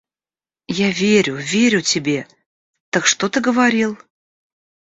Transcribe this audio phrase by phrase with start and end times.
[0.77, 2.27] Я верю, верю тебе...
[2.89, 3.99] Так что ты говорил?